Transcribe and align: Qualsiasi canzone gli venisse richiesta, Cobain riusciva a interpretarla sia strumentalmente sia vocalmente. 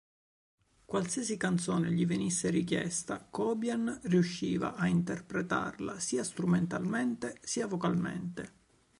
Qualsiasi 0.85 1.37
canzone 1.37 1.91
gli 1.91 2.07
venisse 2.07 2.49
richiesta, 2.49 3.23
Cobain 3.29 3.99
riusciva 4.05 4.73
a 4.73 4.87
interpretarla 4.87 5.99
sia 5.99 6.23
strumentalmente 6.23 7.37
sia 7.43 7.67
vocalmente. 7.67 8.51